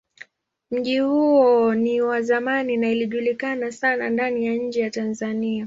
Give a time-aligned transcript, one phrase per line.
[0.71, 5.59] Mji huo ni wa zamani na ilijulikana sana ndani na nje ya Tanzania.